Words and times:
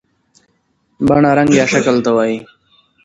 بڼه 1.07 1.31
رنګ 1.37 1.51
یا 1.59 1.65
شکل 1.73 1.95
ته 2.05 2.11
وایي. 2.15 2.37